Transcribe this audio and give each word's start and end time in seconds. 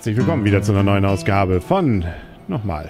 Herzlich 0.00 0.16
willkommen 0.16 0.46
wieder 0.46 0.62
zu 0.62 0.72
einer 0.72 0.82
neuen 0.82 1.04
Ausgabe 1.04 1.60
von 1.60 2.06
nochmal. 2.48 2.88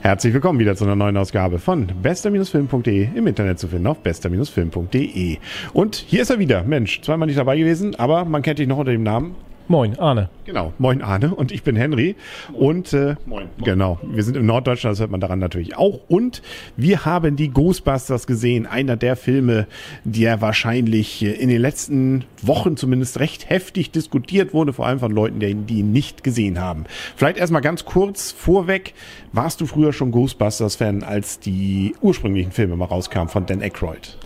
Herzlich 0.00 0.32
willkommen 0.32 0.58
wieder 0.58 0.74
zu 0.74 0.84
einer 0.84 0.96
neuen 0.96 1.14
Ausgabe 1.18 1.58
von 1.58 1.88
bester-film.de 1.88 3.08
im 3.14 3.26
Internet 3.26 3.58
zu 3.58 3.68
finden 3.68 3.86
auf 3.86 3.98
bester-film.de. 3.98 5.36
Und 5.74 5.96
hier 5.96 6.22
ist 6.22 6.30
er 6.30 6.38
wieder. 6.38 6.64
Mensch, 6.64 7.02
zweimal 7.02 7.26
nicht 7.26 7.38
dabei 7.38 7.58
gewesen, 7.58 7.96
aber 7.96 8.24
man 8.24 8.40
kennt 8.40 8.60
dich 8.60 8.66
noch 8.66 8.78
unter 8.78 8.92
dem 8.92 9.02
Namen 9.02 9.34
Moin, 9.68 9.98
Arne. 9.98 10.28
Genau, 10.44 10.72
moin 10.78 11.00
Arne 11.00 11.32
und 11.32 11.52
ich 11.52 11.62
bin 11.62 11.76
Henry. 11.76 12.16
Und 12.52 12.92
äh, 12.92 13.14
moin, 13.24 13.46
genau, 13.62 14.00
wir 14.02 14.24
sind 14.24 14.36
im 14.36 14.44
Norddeutschland, 14.44 14.94
das 14.94 15.00
hört 15.00 15.12
man 15.12 15.20
daran 15.20 15.38
natürlich 15.38 15.76
auch. 15.76 16.00
Und 16.08 16.42
wir 16.76 17.04
haben 17.04 17.36
die 17.36 17.50
Ghostbusters 17.50 18.26
gesehen, 18.26 18.66
einer 18.66 18.96
der 18.96 19.14
Filme, 19.14 19.68
der 20.02 20.40
wahrscheinlich 20.40 21.22
in 21.22 21.48
den 21.48 21.60
letzten 21.60 22.24
Wochen 22.42 22.76
zumindest 22.76 23.20
recht 23.20 23.48
heftig 23.48 23.92
diskutiert 23.92 24.52
wurde, 24.52 24.72
vor 24.72 24.86
allem 24.86 24.98
von 24.98 25.12
Leuten, 25.12 25.38
die, 25.38 25.54
die 25.54 25.78
ihn 25.78 25.92
nicht 25.92 26.24
gesehen 26.24 26.58
haben. 26.58 26.84
Vielleicht 27.14 27.38
erstmal 27.38 27.62
ganz 27.62 27.84
kurz 27.84 28.32
vorweg, 28.32 28.94
warst 29.32 29.60
du 29.60 29.66
früher 29.66 29.92
schon 29.92 30.10
Ghostbusters-Fan, 30.10 31.04
als 31.04 31.38
die 31.38 31.94
ursprünglichen 32.00 32.50
Filme 32.50 32.74
mal 32.74 32.86
rauskamen 32.86 33.28
von 33.28 33.46
Dan 33.46 33.62
Aykroyd? 33.62 34.18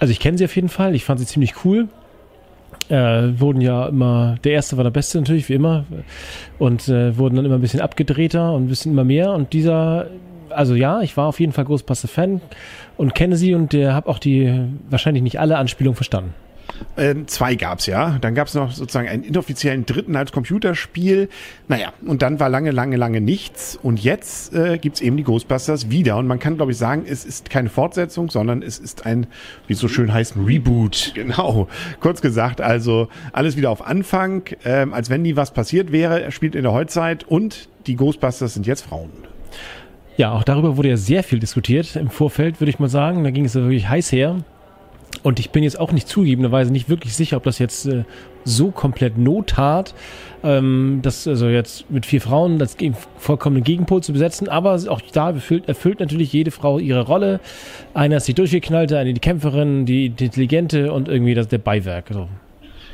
Also 0.00 0.10
ich 0.10 0.18
kenne 0.18 0.36
sie 0.36 0.46
auf 0.46 0.56
jeden 0.56 0.70
Fall, 0.70 0.94
ich 0.94 1.04
fand 1.04 1.20
sie 1.20 1.26
ziemlich 1.26 1.64
cool 1.64 1.88
äh, 2.88 3.38
wurden 3.38 3.60
ja 3.60 3.86
immer, 3.86 4.36
der 4.44 4.52
erste 4.52 4.76
war 4.76 4.84
der 4.84 4.90
beste 4.90 5.18
natürlich, 5.18 5.48
wie 5.48 5.54
immer, 5.54 5.84
und 6.58 6.88
äh, 6.88 7.16
wurden 7.16 7.36
dann 7.36 7.44
immer 7.44 7.56
ein 7.56 7.60
bisschen 7.60 7.80
abgedrehter 7.80 8.52
und 8.52 8.64
ein 8.64 8.68
bisschen 8.68 8.92
immer 8.92 9.04
mehr. 9.04 9.32
Und 9.32 9.52
dieser, 9.52 10.06
also 10.50 10.74
ja, 10.74 11.00
ich 11.00 11.16
war 11.16 11.26
auf 11.26 11.40
jeden 11.40 11.52
Fall 11.52 11.64
Ghostbuster-Fan 11.64 12.40
und 12.96 13.14
kenne 13.14 13.36
sie 13.36 13.54
und 13.54 13.72
der 13.72 13.94
habe 13.94 14.08
auch 14.08 14.18
die 14.18 14.52
wahrscheinlich 14.88 15.22
nicht 15.22 15.38
alle 15.38 15.58
Anspielungen 15.58 15.96
verstanden. 15.96 16.34
Ähm, 16.96 17.26
zwei 17.28 17.54
gab's 17.54 17.86
ja. 17.86 18.18
Dann 18.20 18.34
gab's 18.34 18.54
noch 18.54 18.72
sozusagen 18.72 19.08
einen 19.08 19.22
inoffiziellen 19.22 19.86
dritten 19.86 20.16
als 20.16 20.32
Computerspiel. 20.32 21.28
Naja, 21.68 21.92
und 22.04 22.22
dann 22.22 22.40
war 22.40 22.48
lange, 22.48 22.70
lange, 22.70 22.96
lange 22.96 23.20
nichts. 23.20 23.78
Und 23.82 24.02
jetzt 24.02 24.54
äh, 24.54 24.78
gibt's 24.78 25.00
eben 25.00 25.16
die 25.16 25.22
Ghostbusters 25.22 25.90
wieder. 25.90 26.16
Und 26.16 26.26
man 26.26 26.38
kann, 26.38 26.56
glaube 26.56 26.72
ich, 26.72 26.78
sagen, 26.78 27.04
es 27.06 27.24
ist 27.24 27.50
keine 27.50 27.68
Fortsetzung, 27.68 28.30
sondern 28.30 28.62
es 28.62 28.78
ist 28.78 29.06
ein, 29.06 29.26
wie 29.66 29.74
es 29.74 29.78
so 29.78 29.88
schön 29.88 30.12
heißt, 30.12 30.36
ein 30.36 30.44
Reboot. 30.44 31.12
Genau. 31.20 31.68
Kurz 32.00 32.22
gesagt, 32.22 32.62
also 32.62 33.08
alles 33.32 33.56
wieder 33.56 33.70
auf 33.70 33.86
Anfang, 33.86 34.44
ähm, 34.64 34.94
als 34.94 35.10
wenn 35.10 35.22
nie 35.22 35.36
was 35.36 35.52
passiert 35.52 35.92
wäre. 35.92 36.22
Er 36.22 36.30
spielt 36.30 36.54
in 36.54 36.62
der 36.62 36.72
Heutzeit 36.72 37.24
und 37.24 37.68
die 37.86 37.96
Ghostbusters 37.96 38.54
sind 38.54 38.66
jetzt 38.66 38.82
Frauen. 38.82 39.10
Ja, 40.16 40.32
auch 40.32 40.44
darüber 40.44 40.76
wurde 40.76 40.90
ja 40.90 40.96
sehr 40.96 41.22
viel 41.22 41.38
diskutiert 41.38 41.96
im 41.96 42.10
Vorfeld, 42.10 42.60
würde 42.60 42.70
ich 42.70 42.78
mal 42.78 42.88
sagen. 42.88 43.24
Da 43.24 43.30
ging 43.30 43.44
es 43.44 43.54
ja 43.54 43.62
wirklich 43.62 43.88
heiß 43.88 44.12
her. 44.12 44.44
Und 45.22 45.38
ich 45.38 45.50
bin 45.50 45.62
jetzt 45.62 45.78
auch 45.78 45.92
nicht 45.92 46.08
zugegebenerweise 46.08 46.72
nicht 46.72 46.88
wirklich 46.88 47.14
sicher, 47.14 47.36
ob 47.36 47.42
das 47.42 47.58
jetzt 47.58 47.86
äh, 47.86 48.04
so 48.44 48.70
komplett 48.70 49.18
Not 49.18 49.48
tat, 49.48 49.94
ähm, 50.42 51.00
das 51.02 51.28
also 51.28 51.48
jetzt 51.48 51.90
mit 51.90 52.06
vier 52.06 52.22
Frauen 52.22 52.58
das 52.58 52.76
vollkommene 53.18 53.62
Gegenpol 53.62 54.02
zu 54.02 54.12
besetzen. 54.12 54.48
Aber 54.48 54.80
auch 54.88 55.00
da 55.12 55.30
erfüllt, 55.30 55.68
erfüllt 55.68 56.00
natürlich 56.00 56.32
jede 56.32 56.50
Frau 56.50 56.78
ihre 56.78 57.02
Rolle. 57.02 57.40
Einer 57.92 58.16
ist 58.16 58.28
die 58.28 58.34
Durchgeknallte, 58.34 58.98
eine 58.98 59.12
die 59.12 59.20
Kämpferin, 59.20 59.84
die, 59.84 60.08
die 60.08 60.26
Intelligente 60.26 60.92
und 60.92 61.08
irgendwie 61.08 61.34
das 61.34 61.48
der 61.48 61.58
Beiwerk. 61.58 62.06
So. 62.10 62.28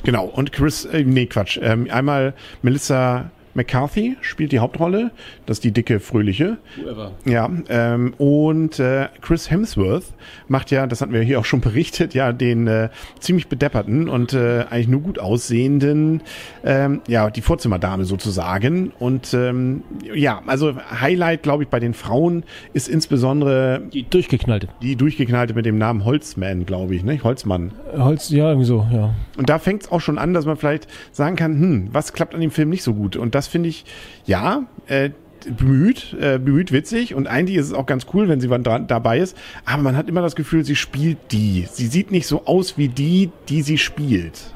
Genau, 0.03 0.25
und 0.25 0.53
Chris, 0.53 0.85
äh, 0.85 1.05
nee, 1.05 1.27
Quatsch. 1.27 1.59
Ähm, 1.63 1.87
einmal 1.91 2.35
Melissa 2.63 3.31
McCarthy 3.57 4.17
spielt 4.21 4.53
die 4.53 4.59
Hauptrolle. 4.59 5.11
Das 5.47 5.57
ist 5.57 5.65
die 5.65 5.73
dicke, 5.73 5.99
fröhliche. 5.99 6.59
Whoever. 6.77 7.13
Ja, 7.25 7.51
ähm, 7.69 8.15
und 8.19 8.79
äh, 8.79 9.09
Chris 9.23 9.51
Hemsworth 9.51 10.05
macht 10.47 10.71
ja, 10.71 10.87
das 10.87 11.01
hatten 11.01 11.13
wir 11.13 11.23
hier 11.23 11.41
auch 11.41 11.45
schon 11.45 11.61
berichtet, 11.63 12.15
ja, 12.15 12.33
den 12.33 12.67
äh, 12.67 12.91
ziemlich 13.19 13.49
bedepperten 13.49 14.09
und 14.09 14.35
äh, 14.35 14.65
eigentlich 14.71 14.89
nur 14.89 15.01
gut 15.01 15.19
aussehenden, 15.19 16.21
ähm, 16.65 17.01
ja, 17.09 17.31
die 17.31 17.41
Vorzimmerdame 17.41 18.05
sozusagen. 18.05 18.93
Und 18.99 19.33
ähm, 19.35 19.83
ja, 20.15 20.43
also 20.47 20.75
Highlight, 21.01 21.43
glaube 21.43 21.65
ich, 21.65 21.69
bei 21.69 21.81
den 21.81 21.95
Frauen 21.95 22.45
ist 22.75 22.89
insbesondere 22.89 23.83
die 23.93 24.09
durchgeknallte. 24.09 24.69
Die 24.83 24.97
durchgeknallte 24.97 25.55
mit 25.55 25.65
dem 25.65 25.79
Namen 25.79 26.05
Holzman, 26.05 26.67
glaube 26.67 26.95
ich, 26.95 27.05
ne? 27.05 27.19
Holzmann. 27.23 27.73
Holz, 27.97 28.29
ja, 28.29 28.49
irgendwie 28.49 28.67
so, 28.67 28.87
ja. 28.93 29.15
Und 29.39 29.49
da 29.49 29.59
fängt 29.59 29.83
es 29.83 29.93
auch 29.93 30.01
schon 30.01 30.19
an, 30.19 30.35
dass 30.35 30.45
man 30.45 30.57
vielleicht 30.57 30.89
sagen 31.13 31.37
kann, 31.37 31.53
hm, 31.59 31.89
was 31.93 32.13
klappt 32.13 32.35
an 32.35 32.41
dem 32.41 32.51
Film 32.51 32.69
nicht 32.69 32.83
so 32.83 32.93
gut? 32.93 33.17
Und 33.17 33.35
das 33.35 33.46
das 33.47 33.53
finde 33.53 33.69
ich, 33.69 33.85
ja, 34.25 34.65
äh, 34.89 35.11
bemüht, 35.49 36.17
äh, 36.21 36.39
bemüht 36.39 36.73
witzig 36.73 37.15
und 37.15 37.29
eigentlich 37.29 37.57
ist 37.57 37.67
es 37.67 37.73
auch 37.73 37.87
ganz 37.87 38.07
cool, 38.13 38.29
wenn 38.29 38.41
sie 38.41 38.49
dran, 38.49 38.89
dabei 38.89 39.21
ist, 39.21 39.37
aber 39.65 39.83
man 39.83 39.97
hat 39.97 40.09
immer 40.09 40.23
das 40.23 40.35
Gefühl, 40.35 40.65
sie 40.65 40.75
spielt 40.75 41.19
die. 41.31 41.69
Sie 41.71 41.87
sieht 41.87 42.11
nicht 42.11 42.27
so 42.27 42.47
aus 42.47 42.77
wie 42.77 42.89
die, 42.89 43.31
die 43.49 43.63
sie 43.63 43.79
spielt. 43.79 44.53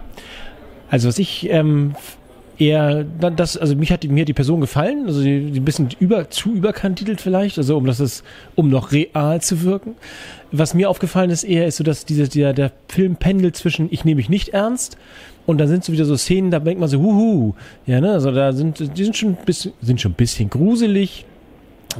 Also 0.91 1.07
was 1.09 1.21
ich 1.21 1.49
ähm, 1.49 1.95
eher, 2.61 3.05
das, 3.05 3.57
also 3.57 3.75
mich 3.75 3.91
hat, 3.91 4.05
mir 4.05 4.21
hat 4.21 4.29
die 4.29 4.35
Person 4.35 4.61
gefallen, 4.61 5.07
also 5.07 5.23
die, 5.23 5.51
die 5.51 5.61
ein 5.61 5.65
bisschen 5.65 5.89
über, 5.99 6.29
zu 6.29 6.53
überkantitelt 6.53 7.21
vielleicht, 7.21 7.57
also 7.59 7.77
um 7.77 7.87
das 7.87 8.01
ist, 8.01 8.23
um 8.55 8.69
noch 8.69 8.93
real 8.93 9.41
zu 9.41 9.63
wirken. 9.63 9.95
Was 10.53 10.75
mir 10.75 10.91
aufgefallen 10.91 11.31
ist 11.31 11.45
eher, 11.45 11.67
ist 11.67 11.79
so, 11.79 11.85
dass 11.85 12.05
dieser, 12.05 12.29
der, 12.29 12.53
der 12.53 12.73
Film 12.89 13.17
pendelt 13.17 13.57
zwischen, 13.57 13.89
ich 13.91 14.05
nehme 14.05 14.17
mich 14.17 14.29
nicht 14.29 14.51
ernst 14.51 14.99
und 15.47 15.59
dann 15.59 15.69
sind 15.69 15.85
so 15.85 15.93
wieder 15.93 16.05
so 16.05 16.17
Szenen, 16.17 16.51
da 16.51 16.59
denkt 16.59 16.81
man 16.81 16.89
so, 16.89 17.01
huhu, 17.01 17.55
ja, 17.87 18.01
ne, 18.01 18.13
also 18.13 18.31
da 18.31 18.53
sind, 18.53 18.97
die 18.97 19.05
sind 19.05 19.17
schon 19.17 19.31
ein 19.31 19.39
bisschen, 19.47 19.73
sind 19.81 20.01
schon 20.01 20.13
ein 20.13 20.17
bisschen 20.17 20.51
gruselig, 20.51 21.25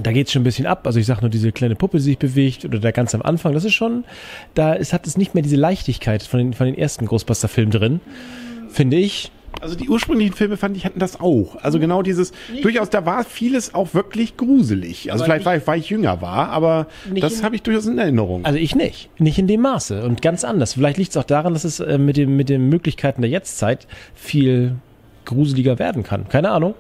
da 0.01 0.13
geht 0.13 0.27
es 0.27 0.33
schon 0.33 0.43
ein 0.43 0.45
bisschen 0.45 0.67
ab. 0.67 0.87
Also 0.87 1.01
ich 1.01 1.07
sage 1.07 1.23
nur 1.23 1.31
diese 1.31 1.51
kleine 1.51 1.75
Puppe, 1.75 1.97
die 1.97 2.05
sich 2.05 2.19
bewegt 2.19 2.65
oder 2.65 2.79
der 2.79 2.93
ganz 2.93 3.13
am 3.13 3.23
Anfang. 3.23 3.55
Das 3.55 3.65
ist 3.65 3.75
schon, 3.75 4.05
da 4.55 4.73
ist, 4.75 4.93
hat 4.93 5.05
es 5.07 5.17
nicht 5.17 5.35
mehr 5.35 5.43
diese 5.43 5.57
Leichtigkeit 5.57 6.23
von 6.23 6.39
den, 6.39 6.53
von 6.53 6.67
den 6.67 6.79
ersten 6.79 7.07
Ghostbuster-Filmen 7.07 7.73
drin, 7.73 8.01
finde 8.69 8.99
ich. 8.99 9.33
Also 9.61 9.75
die 9.75 9.89
ursprünglichen 9.89 10.35
Filme 10.35 10.57
fand 10.57 10.77
ich 10.77 10.85
hatten 10.85 10.99
das 10.99 11.21
auch. 11.21 11.57
Also 11.57 11.79
mhm. 11.79 11.83
genau 11.83 12.03
dieses 12.03 12.33
nicht 12.51 12.65
durchaus 12.65 12.91
da 12.91 13.05
war 13.05 13.25
vieles 13.25 13.75
auch 13.75 13.95
wirklich 13.95 14.37
gruselig. 14.37 15.13
Also 15.13 15.25
vielleicht 15.25 15.45
weil, 15.45 15.67
weil 15.67 15.81
ich 15.81 15.91
jünger 15.91 16.23
war, 16.23 16.49
aber 16.51 16.87
das 17.21 17.43
habe 17.43 17.57
ich 17.57 17.63
durchaus 17.63 17.87
in 17.87 17.99
Erinnerung. 17.99 18.45
Also 18.45 18.59
ich 18.59 18.75
nicht, 18.75 19.11
nicht 19.19 19.39
in 19.39 19.47
dem 19.47 19.61
Maße 19.61 20.03
und 20.05 20.23
ganz 20.23 20.45
anders. 20.45 20.75
Vielleicht 20.75 20.99
liegt 20.99 21.11
es 21.11 21.17
auch 21.17 21.25
daran, 21.25 21.53
dass 21.53 21.65
es 21.65 21.81
äh, 21.81 21.99
mit 21.99 22.17
dem 22.17 22.37
mit 22.37 22.49
den 22.49 22.69
Möglichkeiten 22.69 23.23
der 23.23 23.31
Jetztzeit 23.31 23.87
viel 24.15 24.77
gruseliger 25.25 25.79
werden 25.79 26.03
kann. 26.03 26.29
Keine 26.29 26.51
Ahnung. 26.51 26.75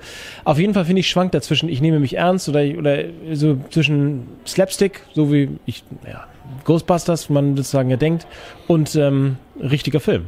Auf 0.45 0.59
jeden 0.59 0.75
Fall 0.75 0.85
finde 0.85 1.01
ich 1.01 1.09
schwankt 1.09 1.35
dazwischen, 1.35 1.69
ich 1.69 1.81
nehme 1.81 2.01
mich 2.01 2.17
ernst 2.17 2.49
oder 2.49 2.63
oder 2.79 3.05
so 3.33 3.59
zwischen 3.71 4.27
Slapstick, 4.47 5.03
so 5.15 5.33
wie 5.33 5.51
ich 5.67 5.85
ja, 6.07 6.27
Ghostbusters, 6.65 7.31
man 7.31 7.57
sozusagen 7.57 7.91
ja 7.91 7.97
denkt, 7.97 8.27
und 8.67 8.97
ähm, 8.97 9.37
richtiger 9.61 10.01
Film. 10.01 10.27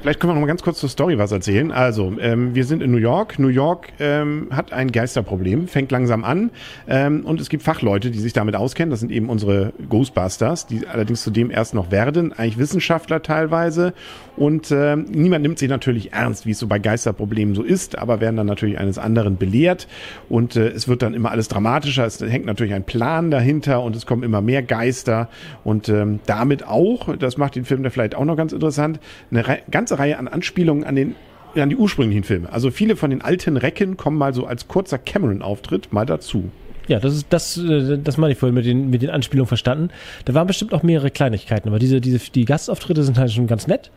Vielleicht 0.00 0.18
können 0.18 0.30
wir 0.30 0.34
noch 0.34 0.40
mal 0.40 0.46
ganz 0.46 0.62
kurz 0.62 0.78
zur 0.80 0.88
Story 0.88 1.18
was 1.18 1.30
erzählen. 1.32 1.70
Also, 1.70 2.14
ähm, 2.20 2.54
wir 2.54 2.64
sind 2.64 2.82
in 2.82 2.90
New 2.90 2.98
York. 2.98 3.38
New 3.38 3.48
York 3.48 3.92
ähm, 4.00 4.48
hat 4.50 4.72
ein 4.72 4.90
Geisterproblem, 4.90 5.68
fängt 5.68 5.92
langsam 5.92 6.24
an. 6.24 6.50
Ähm, 6.88 7.24
und 7.24 7.40
es 7.40 7.48
gibt 7.48 7.62
Fachleute, 7.62 8.10
die 8.10 8.18
sich 8.18 8.32
damit 8.32 8.56
auskennen. 8.56 8.90
Das 8.90 9.00
sind 9.00 9.12
eben 9.12 9.28
unsere 9.28 9.72
Ghostbusters, 9.88 10.66
die 10.66 10.86
allerdings 10.86 11.22
zudem 11.22 11.50
erst 11.50 11.74
noch 11.74 11.90
werden. 11.90 12.32
Eigentlich 12.32 12.58
Wissenschaftler 12.58 13.22
teilweise. 13.22 13.92
Und 14.36 14.70
äh, 14.70 14.96
niemand 14.96 15.42
nimmt 15.42 15.58
sie 15.58 15.68
natürlich 15.68 16.12
ernst, 16.12 16.46
wie 16.46 16.52
es 16.52 16.58
so 16.58 16.66
bei 16.66 16.78
Geisterproblemen 16.78 17.54
so 17.54 17.62
ist, 17.62 17.98
aber 17.98 18.20
werden 18.20 18.36
dann 18.36 18.46
natürlich 18.46 18.78
eines 18.78 18.98
anderen 18.98 19.36
belehrt. 19.36 19.88
Und 20.28 20.56
äh, 20.56 20.68
es 20.68 20.88
wird 20.88 21.02
dann 21.02 21.14
immer 21.14 21.30
alles 21.30 21.48
dramatischer. 21.48 22.06
Es 22.06 22.20
hängt 22.20 22.46
natürlich 22.46 22.74
ein 22.74 22.84
Plan 22.84 23.30
dahinter 23.30 23.82
und 23.82 23.94
es 23.94 24.06
kommen 24.06 24.22
immer 24.22 24.40
mehr 24.40 24.62
Geister. 24.62 25.28
Und 25.64 25.88
ähm, 25.88 26.20
damit 26.26 26.66
auch, 26.66 27.14
das 27.16 27.36
macht 27.36 27.56
den 27.56 27.64
Film 27.64 27.82
da 27.82 27.90
vielleicht 27.90 28.14
auch 28.14 28.24
noch 28.24 28.36
ganz 28.36 28.52
interessant, 28.52 28.98
eine 29.30 29.44
ganze 29.82 29.98
Reihe 29.98 30.16
an 30.18 30.28
Anspielungen 30.28 30.84
an 30.84 30.94
den 30.94 31.16
an 31.54 31.68
die 31.68 31.76
ursprünglichen 31.76 32.24
Filme. 32.24 32.50
Also 32.50 32.70
viele 32.70 32.96
von 32.96 33.10
den 33.10 33.20
alten 33.20 33.58
Recken 33.58 33.98
kommen 33.98 34.16
mal 34.16 34.32
so 34.32 34.46
als 34.46 34.68
kurzer 34.68 34.96
Cameron-Auftritt 34.96 35.92
mal 35.92 36.06
dazu. 36.06 36.50
Ja, 36.88 36.98
das 36.98 37.14
ist 37.14 37.26
das, 37.28 37.58
äh, 37.58 37.98
das 37.98 38.16
meine 38.16 38.32
ich 38.32 38.38
vorhin 38.38 38.54
mit 38.54 38.64
den, 38.64 38.88
mit 38.88 39.02
den 39.02 39.10
Anspielungen 39.10 39.48
verstanden. 39.48 39.90
Da 40.24 40.32
waren 40.32 40.46
bestimmt 40.46 40.72
auch 40.72 40.82
mehrere 40.82 41.10
Kleinigkeiten, 41.10 41.68
aber 41.68 41.78
diese, 41.78 42.00
diese, 42.00 42.18
die 42.30 42.46
Gastauftritte 42.46 43.02
sind 43.02 43.18
halt 43.18 43.32
schon 43.32 43.48
ganz 43.48 43.66
nett. 43.66 43.90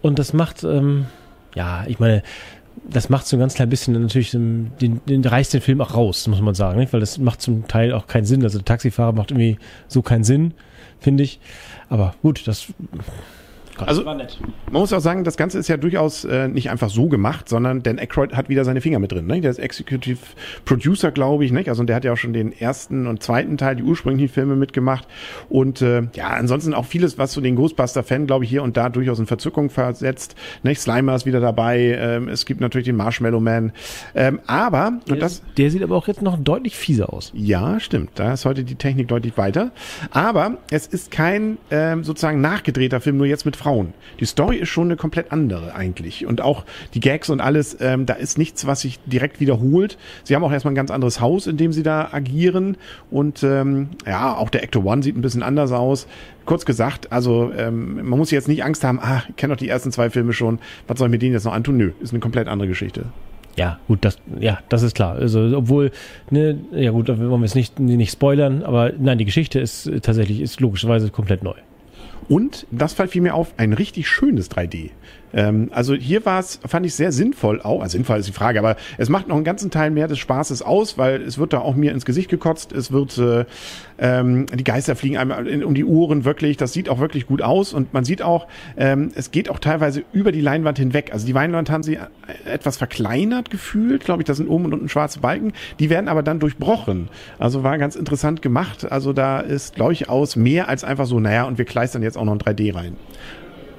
Und 0.00 0.20
das 0.20 0.32
macht, 0.32 0.62
ähm, 0.62 1.06
ja, 1.56 1.84
ich 1.88 1.98
meine, 1.98 2.22
das 2.88 3.08
macht 3.08 3.26
so 3.26 3.36
ein 3.36 3.40
ganz 3.40 3.54
klein 3.54 3.68
bisschen 3.68 4.00
natürlich 4.00 4.30
den, 4.30 4.70
den, 4.80 5.00
den 5.06 5.24
reißt 5.24 5.54
den 5.54 5.62
Film 5.62 5.80
auch 5.80 5.94
raus, 5.94 6.28
muss 6.28 6.40
man 6.40 6.54
sagen, 6.54 6.78
nicht? 6.78 6.92
weil 6.92 7.00
das 7.00 7.18
macht 7.18 7.42
zum 7.42 7.66
Teil 7.66 7.92
auch 7.92 8.06
keinen 8.06 8.26
Sinn. 8.26 8.44
Also 8.44 8.58
der 8.58 8.64
Taxifahrer 8.64 9.12
macht 9.12 9.32
irgendwie 9.32 9.58
so 9.88 10.02
keinen 10.02 10.24
Sinn, 10.24 10.54
finde 11.00 11.24
ich. 11.24 11.40
Aber 11.88 12.14
gut, 12.22 12.46
das 12.46 12.66
Gott, 13.76 13.88
also, 13.88 14.04
man 14.04 14.26
muss 14.70 14.92
auch 14.92 15.00
sagen, 15.00 15.24
das 15.24 15.36
Ganze 15.36 15.58
ist 15.58 15.68
ja 15.68 15.76
durchaus 15.76 16.24
äh, 16.24 16.48
nicht 16.48 16.70
einfach 16.70 16.90
so 16.90 17.08
gemacht, 17.08 17.48
sondern 17.48 17.82
Dan 17.82 17.98
Aykroyd 17.98 18.34
hat 18.34 18.48
wieder 18.48 18.64
seine 18.64 18.80
Finger 18.80 18.98
mit 18.98 19.12
drin. 19.12 19.26
Ne? 19.26 19.40
Der 19.40 19.50
ist 19.50 19.58
Executive 19.58 20.18
Producer, 20.64 21.10
glaube 21.10 21.44
ich. 21.44 21.52
Nicht? 21.52 21.68
Also 21.68 21.84
der 21.84 21.96
hat 21.96 22.04
ja 22.04 22.12
auch 22.12 22.16
schon 22.16 22.32
den 22.32 22.52
ersten 22.52 23.06
und 23.06 23.22
zweiten 23.22 23.56
Teil, 23.58 23.76
die 23.76 23.82
ursprünglichen 23.82 24.32
Filme 24.32 24.56
mitgemacht. 24.56 25.06
Und 25.48 25.82
äh, 25.82 26.02
ja, 26.14 26.28
ansonsten 26.28 26.74
auch 26.74 26.86
vieles, 26.86 27.18
was 27.18 27.32
so 27.32 27.40
den 27.40 27.56
Ghostbuster-Fan, 27.56 28.26
glaube 28.26 28.44
ich, 28.44 28.50
hier 28.50 28.62
und 28.62 28.76
da 28.76 28.88
durchaus 28.88 29.18
in 29.18 29.26
Verzückung 29.26 29.70
versetzt. 29.70 30.36
Nicht? 30.62 30.80
Slimer 30.80 31.14
ist 31.14 31.26
wieder 31.26 31.40
dabei. 31.40 31.96
Ähm, 31.98 32.28
es 32.28 32.46
gibt 32.46 32.60
natürlich 32.60 32.86
den 32.86 32.96
Marshmallow 32.96 33.40
Man. 33.40 33.72
Ähm, 34.14 34.40
aber, 34.46 35.00
der, 35.06 35.14
und 35.14 35.20
das, 35.20 35.42
der 35.56 35.70
sieht 35.70 35.82
aber 35.82 35.96
auch 35.96 36.08
jetzt 36.08 36.22
noch 36.22 36.38
deutlich 36.38 36.76
fieser 36.76 37.12
aus. 37.12 37.32
Ja, 37.34 37.78
stimmt. 37.80 38.10
Da 38.14 38.32
ist 38.32 38.44
heute 38.44 38.64
die 38.64 38.76
Technik 38.76 39.08
deutlich 39.08 39.36
weiter. 39.36 39.72
Aber 40.10 40.58
es 40.70 40.86
ist 40.86 41.10
kein 41.10 41.58
ähm, 41.70 42.04
sozusagen 42.04 42.40
nachgedrehter 42.40 43.00
Film, 43.00 43.18
nur 43.18 43.26
jetzt 43.26 43.44
mit 43.44 43.56
Frauen. 43.66 43.94
Die 44.20 44.26
Story 44.26 44.58
ist 44.58 44.68
schon 44.68 44.84
eine 44.84 44.94
komplett 44.94 45.32
andere 45.32 45.74
eigentlich. 45.74 46.24
Und 46.24 46.40
auch 46.40 46.64
die 46.94 47.00
Gags 47.00 47.30
und 47.30 47.40
alles, 47.40 47.76
ähm, 47.80 48.06
da 48.06 48.14
ist 48.14 48.38
nichts, 48.38 48.64
was 48.64 48.82
sich 48.82 49.00
direkt 49.06 49.40
wiederholt. 49.40 49.98
Sie 50.22 50.36
haben 50.36 50.44
auch 50.44 50.52
erstmal 50.52 50.70
ein 50.70 50.76
ganz 50.76 50.92
anderes 50.92 51.20
Haus, 51.20 51.48
in 51.48 51.56
dem 51.56 51.72
sie 51.72 51.82
da 51.82 52.10
agieren. 52.12 52.76
Und 53.10 53.42
ähm, 53.42 53.88
ja, 54.06 54.36
auch 54.36 54.50
der 54.50 54.62
Actor 54.62 54.84
One 54.84 55.02
sieht 55.02 55.16
ein 55.16 55.20
bisschen 55.20 55.42
anders 55.42 55.72
aus. 55.72 56.06
Kurz 56.44 56.64
gesagt, 56.64 57.10
also 57.10 57.50
ähm, 57.58 57.96
man 58.08 58.20
muss 58.20 58.30
jetzt 58.30 58.46
nicht 58.46 58.62
Angst 58.62 58.84
haben, 58.84 59.00
ah, 59.02 59.24
ich 59.28 59.34
kenne 59.34 59.54
doch 59.54 59.58
die 59.58 59.68
ersten 59.68 59.90
zwei 59.90 60.10
Filme 60.10 60.32
schon, 60.32 60.60
was 60.86 61.00
soll 61.00 61.08
ich 61.08 61.10
mir 61.10 61.18
denen 61.18 61.32
jetzt 61.32 61.42
noch 61.42 61.52
antun? 61.52 61.76
Nö, 61.76 61.90
ist 62.00 62.12
eine 62.12 62.20
komplett 62.20 62.46
andere 62.46 62.68
Geschichte. 62.68 63.06
Ja, 63.56 63.80
gut, 63.88 64.04
das, 64.04 64.18
ja, 64.38 64.60
das 64.68 64.84
ist 64.84 64.94
klar. 64.94 65.16
Also, 65.16 65.40
obwohl, 65.56 65.90
ne, 66.30 66.56
ja 66.70 66.92
gut, 66.92 67.08
da 67.08 67.18
wollen 67.18 67.40
wir 67.40 67.46
es 67.46 67.56
nicht, 67.56 67.80
nicht 67.80 68.12
spoilern, 68.12 68.62
aber 68.62 68.92
nein, 68.96 69.18
die 69.18 69.24
Geschichte 69.24 69.58
ist 69.58 69.90
tatsächlich, 70.02 70.40
ist 70.40 70.60
logischerweise 70.60 71.10
komplett 71.10 71.42
neu. 71.42 71.54
Und, 72.28 72.66
das 72.70 72.94
fiel 72.94 73.22
mir 73.22 73.34
auf, 73.34 73.54
ein 73.56 73.72
richtig 73.72 74.08
schönes 74.08 74.50
3D. 74.50 74.90
Ähm, 75.36 75.68
also 75.70 75.94
hier 75.94 76.24
war 76.24 76.40
es, 76.40 76.58
fand 76.66 76.86
ich 76.86 76.94
sehr 76.94 77.12
sinnvoll 77.12 77.60
auch, 77.60 77.82
also 77.82 77.92
sinnvoll 77.92 78.18
ist 78.18 78.26
die 78.26 78.32
Frage, 78.32 78.58
aber 78.58 78.76
es 78.96 79.10
macht 79.10 79.28
noch 79.28 79.36
einen 79.36 79.44
ganzen 79.44 79.70
Teil 79.70 79.90
mehr 79.90 80.08
des 80.08 80.18
Spaßes 80.18 80.62
aus, 80.62 80.96
weil 80.96 81.20
es 81.22 81.38
wird 81.38 81.52
da 81.52 81.58
auch 81.58 81.76
mir 81.76 81.92
ins 81.92 82.06
Gesicht 82.06 82.30
gekotzt, 82.30 82.72
es 82.72 82.90
wird, 82.90 83.18
äh, 83.18 83.44
ähm, 83.98 84.46
die 84.46 84.64
Geister 84.64 84.96
fliegen 84.96 85.18
einmal 85.18 85.62
um 85.62 85.74
die 85.74 85.84
Ohren 85.84 86.24
wirklich, 86.24 86.56
das 86.56 86.72
sieht 86.72 86.88
auch 86.88 86.98
wirklich 86.98 87.26
gut 87.26 87.42
aus 87.42 87.74
und 87.74 87.92
man 87.92 88.04
sieht 88.04 88.22
auch, 88.22 88.46
ähm, 88.78 89.12
es 89.14 89.30
geht 89.30 89.50
auch 89.50 89.58
teilweise 89.58 90.02
über 90.12 90.32
die 90.32 90.40
Leinwand 90.40 90.78
hinweg. 90.78 91.12
Also 91.12 91.26
die 91.26 91.32
Leinwand 91.32 91.70
haben 91.70 91.82
sie 91.82 91.98
etwas 92.46 92.78
verkleinert 92.78 93.50
gefühlt, 93.50 94.04
glaube 94.04 94.22
ich, 94.22 94.26
da 94.26 94.34
sind 94.34 94.48
oben 94.48 94.64
und 94.64 94.72
unten 94.72 94.88
schwarze 94.88 95.20
Balken, 95.20 95.52
die 95.78 95.90
werden 95.90 96.08
aber 96.08 96.22
dann 96.22 96.40
durchbrochen. 96.40 97.08
Also 97.38 97.62
war 97.62 97.76
ganz 97.76 97.94
interessant 97.94 98.40
gemacht, 98.40 98.90
also 98.90 99.12
da 99.12 99.40
ist, 99.40 99.74
glaube 99.74 99.92
ich, 99.92 100.08
aus 100.08 100.36
mehr 100.36 100.70
als 100.70 100.82
einfach 100.82 101.06
so, 101.06 101.20
naja, 101.20 101.44
und 101.44 101.58
wir 101.58 101.66
kleistern 101.66 102.02
jetzt 102.02 102.16
auch 102.16 102.24
noch 102.24 102.32
ein 102.32 102.38
3D 102.38 102.74
rein. 102.74 102.96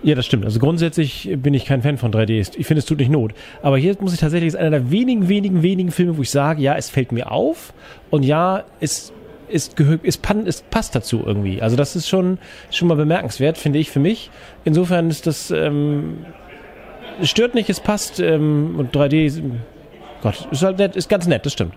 Ja, 0.03 0.15
das 0.15 0.25
stimmt. 0.25 0.45
Also 0.45 0.59
grundsätzlich 0.59 1.29
bin 1.37 1.53
ich 1.53 1.65
kein 1.65 1.81
Fan 1.81 1.97
von 1.97 2.11
3D. 2.11 2.55
Ich 2.57 2.67
finde, 2.67 2.79
es 2.79 2.85
tut 2.85 2.99
nicht 2.99 3.11
Not. 3.11 3.33
Aber 3.61 3.77
hier 3.77 3.95
muss 3.99 4.13
ich 4.13 4.19
tatsächlich, 4.19 4.49
ist 4.49 4.55
einer 4.55 4.69
der 4.69 4.91
wenigen, 4.91 5.27
wenigen, 5.27 5.63
wenigen 5.63 5.91
Filme, 5.91 6.17
wo 6.17 6.21
ich 6.21 6.29
sage, 6.29 6.61
ja, 6.61 6.75
es 6.75 6.89
fällt 6.89 7.11
mir 7.11 7.31
auf 7.31 7.73
und 8.09 8.23
ja, 8.23 8.63
es 8.79 9.11
ist, 9.49 9.79
ist, 9.79 10.19
es 10.43 10.61
passt 10.61 10.95
dazu 10.95 11.23
irgendwie. 11.25 11.61
Also 11.61 11.75
das 11.75 11.95
ist 11.95 12.07
schon, 12.07 12.37
schon 12.69 12.87
mal 12.87 12.95
bemerkenswert, 12.95 13.57
finde 13.57 13.79
ich 13.79 13.89
für 13.89 13.99
mich. 13.99 14.29
Insofern 14.65 15.09
ist 15.09 15.25
das, 15.25 15.51
ähm, 15.51 16.25
es 17.21 17.29
stört 17.29 17.55
nicht, 17.55 17.69
es 17.69 17.79
passt 17.79 18.19
ähm, 18.19 18.75
und 18.77 18.95
3D, 18.95 19.41
Gott, 20.21 20.47
ist 20.51 20.63
halt 20.63 20.77
nett, 20.77 20.95
ist 20.95 21.09
ganz 21.09 21.27
nett, 21.27 21.45
das 21.45 21.53
stimmt. 21.53 21.73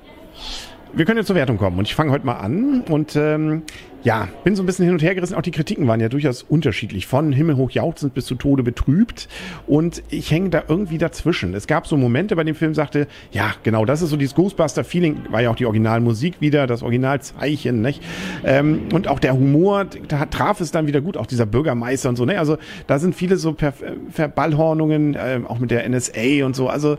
Wir 0.92 1.04
können 1.04 1.18
jetzt 1.18 1.28
zur 1.28 1.36
Wertung 1.36 1.56
kommen 1.56 1.78
und 1.78 1.86
ich 1.86 1.94
fange 1.94 2.10
heute 2.10 2.26
mal 2.26 2.34
an 2.34 2.82
und 2.88 3.14
ähm, 3.14 3.62
ja, 4.02 4.28
bin 4.44 4.56
so 4.56 4.62
ein 4.62 4.66
bisschen 4.66 4.86
hin 4.86 4.94
und 4.94 5.02
her 5.02 5.14
gerissen. 5.14 5.34
Auch 5.34 5.42
die 5.42 5.50
Kritiken 5.50 5.86
waren 5.86 6.00
ja 6.00 6.08
durchaus 6.08 6.42
unterschiedlich. 6.42 7.06
Von 7.06 7.32
himmelhoch 7.32 7.70
jauchzend 7.70 8.14
bis 8.14 8.26
zu 8.26 8.34
Tode 8.34 8.62
betrübt. 8.62 9.28
Und 9.66 10.02
ich 10.08 10.30
hänge 10.30 10.50
da 10.50 10.62
irgendwie 10.68 10.98
dazwischen. 10.98 11.54
Es 11.54 11.66
gab 11.66 11.86
so 11.86 11.96
Momente, 11.96 12.34
bei 12.36 12.44
dem 12.44 12.54
Film 12.54 12.74
sagte, 12.74 13.06
ja, 13.30 13.52
genau, 13.62 13.84
das 13.84 14.00
ist 14.00 14.10
so 14.10 14.16
dieses 14.16 14.34
Ghostbuster-Feeling. 14.34 15.26
War 15.30 15.42
ja 15.42 15.50
auch 15.50 15.56
die 15.56 15.66
Originalmusik 15.66 16.40
wieder, 16.40 16.66
das 16.66 16.82
Originalzeichen, 16.82 17.82
nicht? 17.82 18.02
Ähm, 18.44 18.88
und 18.92 19.06
auch 19.06 19.18
der 19.18 19.34
Humor, 19.34 19.86
da 20.08 20.26
traf 20.26 20.60
es 20.60 20.70
dann 20.70 20.86
wieder 20.86 21.02
gut. 21.02 21.16
Auch 21.16 21.26
dieser 21.26 21.46
Bürgermeister 21.46 22.08
und 22.08 22.16
so, 22.16 22.24
ne? 22.24 22.38
Also 22.38 22.56
da 22.86 22.98
sind 22.98 23.14
viele 23.14 23.36
so 23.36 23.54
Ver 23.54 23.74
Verballhornungen, 24.10 25.14
äh, 25.14 25.40
auch 25.46 25.58
mit 25.58 25.70
der 25.70 25.88
NSA 25.88 26.44
und 26.46 26.56
so. 26.56 26.68
Also 26.68 26.96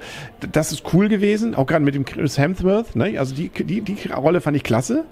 das 0.51 0.71
ist 0.71 0.83
cool 0.93 1.09
gewesen. 1.09 1.55
Auch 1.55 1.65
gerade 1.65 1.83
mit 1.83 1.95
dem 1.95 2.05
Chris 2.05 2.37
Hemsworth, 2.37 2.95
ne? 2.95 3.17
Also 3.17 3.33
die, 3.33 3.49
die, 3.49 3.81
die 3.81 3.97
Rolle 4.11 4.41
fand 4.41 4.55
ich 4.55 4.63
klasse. 4.63 5.05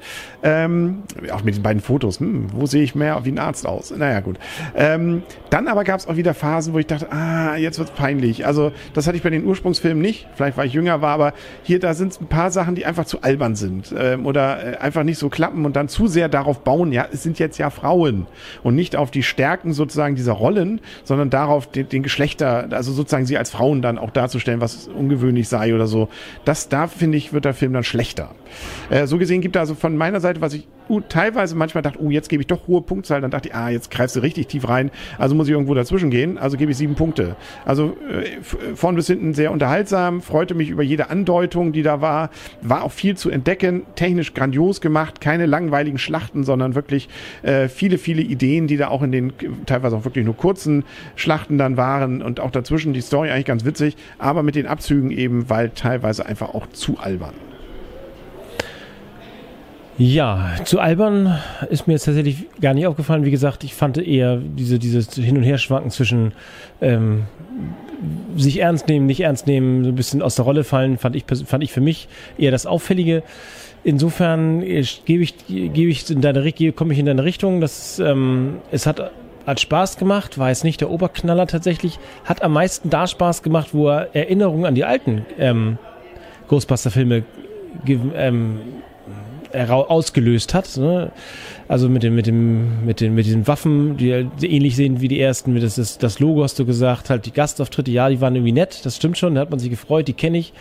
Ähm, 0.43 1.03
auch 1.31 1.43
mit 1.43 1.55
den 1.55 1.63
beiden 1.63 1.78
Fotos, 1.81 2.19
hm, 2.19 2.47
wo 2.53 2.65
sehe 2.65 2.83
ich 2.83 2.95
mehr 2.95 3.23
wie 3.23 3.31
ein 3.31 3.39
Arzt 3.39 3.65
aus? 3.65 3.91
Naja, 3.91 4.19
gut. 4.19 4.37
Ähm, 4.75 5.23
dann 5.49 5.67
aber 5.67 5.83
gab 5.83 5.99
es 5.99 6.07
auch 6.07 6.15
wieder 6.15 6.33
Phasen, 6.33 6.73
wo 6.73 6.79
ich 6.79 6.87
dachte, 6.87 7.11
ah, 7.11 7.55
jetzt 7.55 7.79
wird's 7.79 7.91
peinlich. 7.91 8.45
Also 8.45 8.71
das 8.93 9.07
hatte 9.07 9.17
ich 9.17 9.23
bei 9.23 9.29
den 9.29 9.45
Ursprungsfilmen 9.45 10.01
nicht. 10.01 10.27
Vielleicht, 10.35 10.57
weil 10.57 10.67
ich 10.67 10.73
jünger 10.73 11.01
war, 11.01 11.13
aber 11.13 11.33
hier, 11.63 11.79
da 11.79 11.93
sind 11.93 12.19
ein 12.21 12.27
paar 12.27 12.51
Sachen, 12.51 12.75
die 12.75 12.85
einfach 12.85 13.05
zu 13.05 13.21
albern 13.21 13.55
sind 13.55 13.93
ähm, 13.97 14.25
oder 14.25 14.73
äh, 14.73 14.77
einfach 14.77 15.03
nicht 15.03 15.17
so 15.17 15.29
klappen 15.29 15.65
und 15.65 15.75
dann 15.75 15.87
zu 15.87 16.07
sehr 16.07 16.29
darauf 16.29 16.59
bauen, 16.63 16.91
ja, 16.91 17.07
es 17.11 17.23
sind 17.23 17.39
jetzt 17.39 17.57
ja 17.57 17.69
Frauen 17.69 18.27
und 18.63 18.75
nicht 18.75 18.95
auf 18.95 19.11
die 19.11 19.23
Stärken 19.23 19.73
sozusagen 19.73 20.15
dieser 20.15 20.33
Rollen, 20.33 20.81
sondern 21.03 21.29
darauf 21.29 21.67
den, 21.71 21.89
den 21.89 22.03
Geschlechter, 22.03 22.67
also 22.71 22.91
sozusagen 22.91 23.25
sie 23.25 23.37
als 23.37 23.49
Frauen 23.49 23.81
dann 23.81 23.97
auch 23.97 24.11
darzustellen, 24.11 24.61
was 24.61 24.87
ungewöhnlich 24.87 25.47
sei 25.47 25.73
oder 25.75 25.87
so. 25.87 26.09
Das, 26.45 26.69
da 26.69 26.87
finde 26.87 27.17
ich, 27.17 27.33
wird 27.33 27.45
der 27.45 27.53
Film 27.53 27.73
dann 27.73 27.83
schlechter. 27.83 28.31
Äh, 28.89 29.07
so 29.07 29.17
gesehen 29.17 29.41
gibt 29.41 29.55
er 29.55 29.61
also 29.61 29.75
von 29.75 29.95
meiner 29.97 30.19
Seite, 30.19 30.41
was 30.41 30.53
ich 30.53 30.67
uh, 30.89 31.01
teilweise 31.01 31.55
manchmal 31.55 31.81
dachte, 31.81 32.01
uh, 32.01 32.11
jetzt 32.11 32.29
gebe 32.29 32.41
ich 32.41 32.47
doch 32.47 32.67
hohe 32.67 32.81
Punktzahl, 32.81 33.21
dann 33.21 33.31
dachte 33.31 33.49
ich, 33.49 33.55
ah, 33.55 33.69
jetzt 33.69 33.91
greifst 33.91 34.15
du 34.15 34.21
richtig 34.21 34.47
tief 34.47 34.67
rein, 34.67 34.91
also 35.17 35.35
muss 35.35 35.47
ich 35.47 35.53
irgendwo 35.53 35.73
dazwischen 35.73 36.09
gehen, 36.09 36.37
also 36.37 36.57
gebe 36.57 36.71
ich 36.71 36.77
sieben 36.77 36.95
Punkte. 36.95 37.35
Also 37.65 37.97
äh, 38.09 38.41
vorn 38.75 38.95
bis 38.95 39.07
hinten 39.07 39.33
sehr 39.33 39.51
unterhaltsam, 39.51 40.21
freute 40.21 40.55
mich 40.55 40.69
über 40.69 40.83
jede 40.83 41.09
Andeutung, 41.09 41.71
die 41.71 41.83
da 41.83 42.01
war, 42.01 42.29
war 42.61 42.83
auch 42.83 42.91
viel 42.91 43.15
zu 43.15 43.29
entdecken, 43.29 43.83
technisch 43.95 44.33
grandios 44.33 44.81
gemacht, 44.81 45.21
keine 45.21 45.45
langweiligen 45.45 45.97
Schlachten, 45.97 46.43
sondern 46.43 46.75
wirklich 46.75 47.09
äh, 47.43 47.67
viele, 47.67 47.97
viele 47.97 48.21
Ideen, 48.21 48.67
die 48.67 48.77
da 48.77 48.89
auch 48.89 49.03
in 49.03 49.11
den 49.11 49.33
teilweise 49.65 49.95
auch 49.95 50.05
wirklich 50.05 50.25
nur 50.25 50.35
kurzen 50.35 50.83
Schlachten 51.15 51.57
dann 51.57 51.77
waren 51.77 52.21
und 52.21 52.39
auch 52.39 52.51
dazwischen 52.51 52.93
die 52.93 53.01
Story 53.01 53.29
eigentlich 53.29 53.45
ganz 53.45 53.65
witzig, 53.65 53.95
aber 54.17 54.43
mit 54.43 54.55
den 54.55 54.67
Abzügen 54.67 55.11
eben, 55.11 55.49
weil 55.49 55.69
teilweise 55.69 56.25
einfach 56.25 56.53
auch 56.53 56.67
zu 56.67 56.97
albern. 56.97 57.48
Ja, 59.99 60.55
zu 60.63 60.79
albern 60.79 61.37
ist 61.69 61.85
mir 61.85 61.93
jetzt 61.93 62.05
tatsächlich 62.05 62.45
gar 62.61 62.73
nicht 62.73 62.87
aufgefallen. 62.87 63.25
Wie 63.25 63.31
gesagt, 63.31 63.65
ich 63.65 63.75
fand 63.75 63.97
eher 63.97 64.37
diese, 64.37 64.79
dieses 64.79 65.13
Hin- 65.13 65.35
und 65.35 65.43
Herschwanken 65.43 65.91
zwischen 65.91 66.31
ähm, 66.79 67.23
sich 68.37 68.61
ernst 68.61 68.87
nehmen, 68.87 69.07
nicht 69.07 69.19
ernst 69.19 69.45
nehmen, 69.45 69.83
so 69.83 69.89
ein 69.89 69.95
bisschen 69.95 70.21
aus 70.21 70.35
der 70.35 70.45
Rolle 70.45 70.63
fallen, 70.63 70.97
fand 70.97 71.17
ich, 71.17 71.25
fand 71.45 71.65
ich 71.65 71.73
für 71.73 71.81
mich 71.81 72.07
eher 72.37 72.51
das 72.51 72.65
Auffällige. 72.65 73.23
Insofern 73.83 74.63
äh, 74.63 74.85
gebe 75.03 75.21
ich, 75.21 75.35
gebe 75.47 75.89
ich 75.89 76.09
in 76.09 76.21
deine, 76.21 76.49
komme 76.71 76.93
ich 76.93 76.99
in 76.99 77.05
deine 77.05 77.25
Richtung. 77.25 77.59
dass 77.59 77.99
ähm, 77.99 78.59
es 78.71 78.85
hat, 78.85 79.11
hat 79.45 79.59
Spaß 79.59 79.97
gemacht, 79.97 80.37
war 80.37 80.47
jetzt 80.47 80.63
nicht 80.63 80.79
der 80.79 80.91
Oberknaller 80.91 81.45
tatsächlich, 81.45 81.99
hat 82.23 82.41
am 82.41 82.53
meisten 82.53 82.89
da 82.89 83.05
Spaß 83.05 83.43
gemacht, 83.43 83.71
wo 83.73 83.89
er 83.89 84.15
Erinnerungen 84.15 84.65
an 84.65 84.75
die 84.75 84.85
alten 84.85 85.25
ähm, 85.37 85.77
Ghostbuster-Filme 86.47 87.23
ähm, 88.15 88.59
ausgelöst 89.53 90.53
hat. 90.53 90.77
Ne? 90.77 91.11
Also 91.67 91.89
mit 91.89 92.03
dem, 92.03 92.15
mit 92.15 92.27
dem, 92.27 92.85
mit 92.85 93.01
den, 93.01 93.15
mit 93.15 93.25
diesen 93.25 93.47
Waffen, 93.47 93.97
die 93.97 94.09
ähnlich 94.09 94.75
sehen 94.75 95.01
wie 95.01 95.07
die 95.07 95.19
ersten, 95.19 95.59
das, 95.59 95.75
das, 95.75 95.97
das 95.97 96.19
Logo 96.19 96.43
hast 96.43 96.57
du 96.59 96.65
gesagt, 96.65 97.09
halt 97.09 97.25
die 97.25 97.31
Gastauftritte, 97.31 97.91
ja, 97.91 98.09
die 98.09 98.21
waren 98.21 98.35
irgendwie 98.35 98.53
nett, 98.53 98.85
das 98.85 98.95
stimmt 98.95 99.17
schon, 99.17 99.35
da 99.35 99.41
hat 99.41 99.49
man 99.49 99.59
sich 99.59 99.69
gefreut, 99.69 100.07
die 100.07 100.13
kenne 100.13 100.37
ich. 100.37 100.53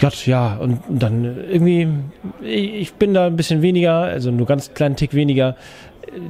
Gott, 0.00 0.26
ja, 0.26 0.56
und, 0.56 0.80
und 0.88 1.02
dann 1.02 1.24
irgendwie, 1.50 1.88
ich 2.40 2.94
bin 2.94 3.14
da 3.14 3.26
ein 3.26 3.36
bisschen 3.36 3.62
weniger, 3.62 3.94
also 3.94 4.30
nur 4.30 4.46
ganz 4.46 4.74
kleinen 4.74 4.96
Tick 4.96 5.12
weniger. 5.12 5.56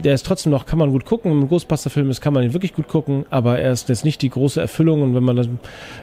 Der 0.02 0.14
ist 0.14 0.25
trotzdem 0.26 0.50
noch, 0.50 0.66
kann 0.66 0.78
man 0.78 0.90
gut 0.90 1.04
gucken. 1.04 1.30
Im 1.30 1.49
Ghostbuster-Film 1.49 2.11
ist, 2.11 2.21
kann 2.21 2.33
man 2.33 2.42
ihn 2.42 2.52
wirklich 2.52 2.75
gut 2.75 2.88
gucken, 2.88 3.26
aber 3.30 3.59
er 3.59 3.73
ist 3.73 3.88
jetzt 3.88 4.04
nicht 4.04 4.23
die 4.23 4.30
große 4.30 4.61
Erfüllung 4.61 5.02
und 5.02 5.14
wenn 5.14 5.23
man 5.23 5.37
das, 5.37 5.49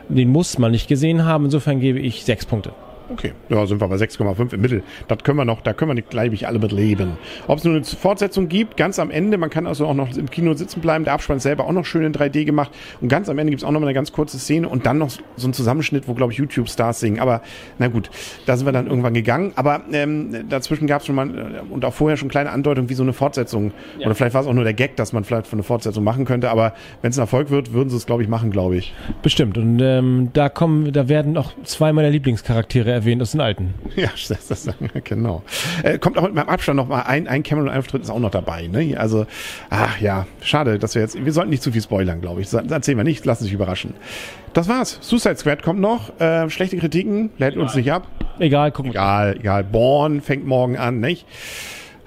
den 0.08 0.30
muss 0.30 0.58
man 0.60 0.72
nicht 0.72 0.88
gesehen 0.88 1.26
haben, 1.26 1.46
insofern 1.46 1.80
gebe 1.80 2.00
ich 2.00 2.24
sechs 2.24 2.46
Punkte. 2.46 2.72
Okay, 3.10 3.34
ja, 3.50 3.66
sind 3.66 3.82
wir 3.82 3.88
bei 3.88 3.96
6,5 3.96 4.54
im 4.54 4.62
Mittel. 4.62 4.84
Das 5.08 5.20
können 5.24 5.38
wir 5.38 5.46
noch, 5.46 5.62
da 5.62 5.74
können 5.74 5.92
wir 5.92 5.96
nicht, 5.96 6.10
glaube 6.10 6.34
ich, 6.34 6.48
alle 6.48 6.60
mit 6.60 6.72
leben. 6.72 7.18
Ob 7.48 7.60
es 7.60 7.64
nur 7.64 7.76
eine 7.76 7.84
Fortsetzung 7.84 8.48
gibt, 8.48 8.78
ganz 8.78 9.00
am 9.00 9.12
Ende, 9.12 9.38
man 9.38 9.50
kann 9.50 9.68
also 9.68 9.86
auch 9.86 9.94
noch 9.94 10.16
im 10.16 10.30
Kino 10.30 10.54
sitzen 10.54 10.82
bleiben, 10.82 11.04
der 11.04 11.14
Abspann 11.14 11.40
selber 11.40 11.66
auch 11.66 11.72
noch 11.72 11.86
schön 11.86 12.04
in 12.04 12.14
3D 12.14 12.46
gemacht 12.46 12.72
und 13.02 13.08
ganz 13.08 13.30
am 13.30 13.38
Ende 13.38 13.52
gibt 13.52 13.62
es 13.62 13.68
auch 13.68 13.72
noch 13.72 13.80
mal 13.80 13.88
eine 13.88 13.94
ganz 13.94 14.12
kurze 14.12 14.40
Szene 14.40 14.68
und 14.68 14.86
dann 14.86 14.98
noch 14.98 15.12
so 15.36 15.48
ein 15.48 15.54
Zusammenschnitt, 15.54 16.08
wo, 16.08 16.14
glaube 16.14 16.34
ich, 16.34 16.40
YouTube-Stars 16.40 17.00
singen. 17.00 17.20
Aber 17.20 17.42
na 17.80 17.88
gut, 17.88 18.10
da 18.46 18.58
sind 18.58 18.66
wir 18.66 18.72
dann 18.72 18.88
irgendwann 18.88 19.14
gegangen. 19.14 19.54
Aber 19.56 19.82
ähm, 19.92 20.50
dazwischen 20.50 20.88
gab 20.88 21.02
es 21.02 21.08
schon 21.08 21.16
mal 21.16 21.30
äh, 21.30 21.74
und 21.74 21.86
auch 21.86 21.94
vorher 21.94 22.18
schon 22.18 22.30
kleine 22.30 22.52
Andeutungen, 22.52 22.90
wie 22.90 22.94
so 22.94 23.04
eine 23.04 23.14
Fortsetzung. 23.14 23.72
Ja. 24.00 24.08
Oder 24.08 24.16
vielleicht 24.16 24.34
war 24.34 24.42
es 24.42 24.48
auch 24.48 24.54
nur 24.54 24.64
der 24.64 24.74
Gag, 24.74 24.96
dass 24.96 25.14
man 25.14 25.24
vielleicht 25.24 25.48
von 25.48 25.58
eine 25.58 25.64
Fortsetzung 25.64 26.04
machen 26.04 26.26
könnte. 26.26 26.50
Aber 26.50 26.74
wenn 27.02 27.12
es 27.12 27.18
ein 27.18 27.22
Erfolg 27.22 27.50
wird, 27.50 27.74
würden 27.74 27.90
sie 27.90 27.98
es, 27.98 28.06
glaube 28.06 28.24
ich, 28.24 28.30
machen, 28.30 28.52
glaube 28.52 28.78
ich. 28.78 28.94
Bestimmt. 29.22 29.58
Und 29.58 29.80
ähm, 29.82 30.30
da 30.34 30.50
kommen, 30.50 30.92
da 30.92 31.10
werden 31.10 31.38
auch 31.38 31.54
zwei 31.64 31.94
meiner 31.94 32.10
Lieblingscharaktere 32.10 32.92
erwähnt 32.96 33.22
aus 33.22 33.32
den 33.32 33.42
alten. 33.42 33.74
Ja, 33.96 34.10
das, 34.28 34.48
das, 34.48 34.70
genau. 35.04 35.44
Äh, 35.84 36.00
kommt 36.00 36.18
auch 36.18 36.24
mit 36.24 36.34
meinem 36.34 36.50
Abstand 36.50 36.78
noch 36.78 36.88
mal 36.88 37.02
ein, 37.02 37.28
ein 37.28 37.44
Cameron-Auftritt 37.44 38.02
ist 38.02 38.10
auch 38.10 38.20
noch 38.20 38.32
dabei. 38.32 38.68
Ne? 38.68 38.98
Also, 38.98 39.26
ach 39.70 40.00
ja, 40.02 40.28
schade, 40.42 40.80
dass 40.80 40.96
wir 40.96 41.02
jetzt, 41.02 41.24
wir 41.24 41.32
sollten 41.32 41.50
nicht 41.50 41.64
zu 41.64 41.72
viel 41.72 41.82
spoilern, 41.82 42.20
glaube 42.20 42.42
ich. 42.42 42.50
Das 42.50 42.70
erzählen 42.70 42.98
wir 42.98 43.04
nicht, 43.04 43.26
lassen 43.26 43.46
sich 43.46 43.54
überraschen. 43.54 43.94
Das 44.54 44.68
war's. 44.68 44.98
Suicide 45.02 45.38
Squad 45.38 45.64
kommt 45.64 45.80
noch. 45.80 46.20
Äh, 46.20 46.50
schlechte 46.50 46.78
Kritiken, 46.78 47.30
lädt 47.38 47.56
uns 47.56 47.76
nicht 47.76 47.92
ab. 47.92 48.08
Egal, 48.40 48.72
gucken 48.72 48.94
wir. 48.94 49.00
Egal, 49.00 49.38
egal. 49.40 49.64
Born 49.64 50.22
fängt 50.22 50.46
morgen 50.46 50.78
an, 50.78 51.00
nicht? 51.00 51.26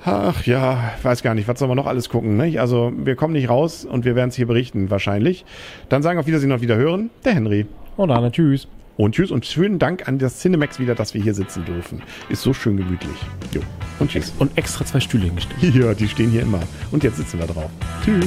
Ach 0.05 0.47
ja, 0.47 0.93
weiß 1.03 1.23
gar 1.23 1.35
nicht, 1.35 1.49
was 1.49 1.59
sollen 1.59 1.71
wir 1.71 1.75
noch 1.75 1.87
alles 1.87 2.09
gucken, 2.09 2.37
nicht? 2.37 2.61
Also, 2.61 2.93
wir 2.97 3.17
kommen 3.17 3.33
nicht 3.33 3.49
raus 3.49 3.85
und 3.85 4.05
wir 4.05 4.15
werden 4.15 4.29
es 4.29 4.37
hier 4.37 4.47
berichten, 4.47 4.91
wahrscheinlich. 4.91 5.45
Dann 5.89 6.03
sagen 6.03 6.19
auf 6.19 6.27
Wiedersehen 6.27 6.53
und 6.53 6.61
wieder 6.61 6.77
hören, 6.77 7.11
der 7.25 7.35
Henry. 7.35 7.67
Und 7.97 8.11
Anna, 8.11 8.31
tschüss. 8.31 8.69
Und 8.99 9.15
tschüss 9.15 9.31
und 9.31 9.47
schönen 9.47 9.79
Dank 9.79 10.09
an 10.09 10.19
das 10.19 10.41
Cinemax 10.41 10.81
wieder, 10.81 10.97
dass 10.97 11.15
wir 11.15 11.23
hier 11.23 11.33
sitzen 11.33 11.65
dürfen. 11.65 12.03
Ist 12.29 12.43
so 12.43 12.53
schön 12.53 12.77
gemütlich. 12.77 13.17
Jo. 13.53 13.61
Und 14.01 14.11
tschüss. 14.11 14.33
Und 14.41 14.59
extra 14.59 14.85
zwei 14.85 14.99
Stühle 14.99 15.27
hingestellt. 15.27 15.75
Ja, 15.79 15.95
die 15.95 16.09
stehen 16.09 16.31
hier 16.31 16.43
immer. 16.43 16.61
Und 16.91 17.05
jetzt 17.05 17.17
sitzen 17.17 17.39
wir 17.39 17.47
drauf. 17.47 17.71
Tschüss. 18.05 18.27